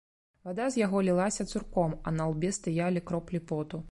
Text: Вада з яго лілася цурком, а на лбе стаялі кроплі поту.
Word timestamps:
Вада 0.47 0.65
з 0.75 0.79
яго 0.85 1.01
лілася 1.07 1.45
цурком, 1.51 1.93
а 2.07 2.15
на 2.17 2.29
лбе 2.31 2.53
стаялі 2.61 3.07
кроплі 3.11 3.45
поту. 3.53 3.87